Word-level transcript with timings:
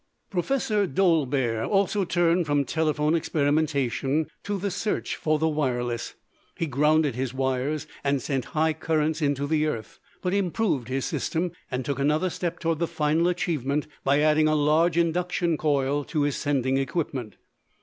Professor 0.31 0.87
Dolbear 0.87 1.63
also 1.63 2.03
turned 2.05 2.47
from 2.47 2.65
telephone 2.65 3.13
experimentation 3.13 4.25
to 4.41 4.57
the 4.57 4.71
search 4.71 5.15
for 5.15 5.37
the 5.37 5.47
wireless. 5.47 6.15
He 6.57 6.65
grounded 6.65 7.13
his 7.13 7.35
wires 7.35 7.85
and 8.03 8.19
sent 8.19 8.45
high 8.57 8.73
currents 8.73 9.21
into 9.21 9.45
the 9.45 9.67
earth, 9.67 9.99
but 10.23 10.33
improved 10.33 10.87
his 10.87 11.05
system 11.05 11.51
and 11.69 11.85
took 11.85 11.99
another 11.99 12.31
step 12.31 12.57
toward 12.57 12.79
the 12.79 12.87
final 12.87 13.27
achievement 13.27 13.85
by 14.03 14.21
adding 14.21 14.47
a 14.47 14.55
large 14.55 14.97
induction 14.97 15.55
coil 15.55 16.03
to 16.05 16.23
his 16.23 16.35
sending 16.35 16.79
equipment. 16.79 17.35